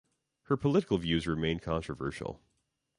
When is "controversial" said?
1.61-2.41